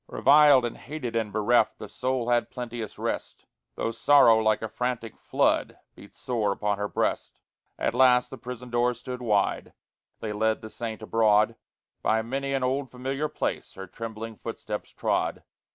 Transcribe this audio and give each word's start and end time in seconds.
Reviled 0.07 0.65
and 0.65 0.77
hated 0.77 1.15
and 1.15 1.31
bereft, 1.31 1.77
The 1.77 1.87
soul 1.87 2.29
had 2.29 2.49
plenteous 2.49 2.97
rest, 2.97 3.45
Though 3.75 3.91
sorrow 3.91 4.39
like 4.39 4.63
a 4.63 4.67
frantic 4.67 5.15
flood 5.15 5.77
Beat 5.93 6.15
sore 6.15 6.51
upon 6.51 6.79
her 6.79 6.87
breast. 6.87 7.39
At 7.77 7.93
last 7.93 8.31
the 8.31 8.39
prison 8.39 8.71
door 8.71 8.95
stood 8.95 9.21
wide, 9.21 9.73
They 10.19 10.33
led 10.33 10.63
the 10.63 10.71
saint 10.71 11.03
abroad; 11.03 11.55
By 12.01 12.23
many 12.23 12.51
an 12.55 12.63
old 12.63 12.89
familiar 12.89 13.27
place 13.29 13.75
Her 13.75 13.85
trembling 13.85 14.37
footsteps 14.37 14.89
trod. 14.89 15.43